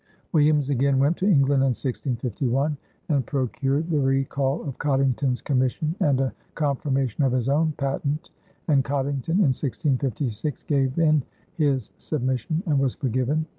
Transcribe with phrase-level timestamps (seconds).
[0.33, 2.75] Williams again went to England in 1651
[3.09, 8.31] and procured the recall of Coddington's commission and a confirmation of his own patent,
[8.67, 11.21] and Coddington in 1656 gave in
[11.53, 13.45] his submission and was forgiven.